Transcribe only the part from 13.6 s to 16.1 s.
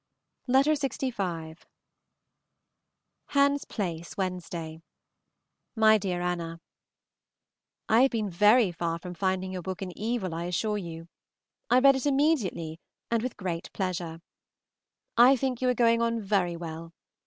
pleasure. I think you are going